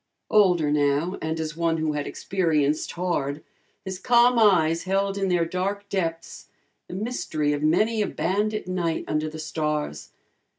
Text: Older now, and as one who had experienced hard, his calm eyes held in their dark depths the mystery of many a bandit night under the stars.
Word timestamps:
Older 0.31 0.71
now, 0.71 1.19
and 1.21 1.39
as 1.39 1.55
one 1.55 1.77
who 1.77 1.93
had 1.93 2.07
experienced 2.07 2.93
hard, 2.93 3.43
his 3.85 3.99
calm 3.99 4.39
eyes 4.39 4.85
held 4.85 5.15
in 5.15 5.29
their 5.29 5.45
dark 5.45 5.87
depths 5.89 6.47
the 6.87 6.95
mystery 6.95 7.53
of 7.53 7.61
many 7.61 8.01
a 8.01 8.07
bandit 8.07 8.67
night 8.67 9.05
under 9.07 9.29
the 9.29 9.37
stars. 9.37 10.09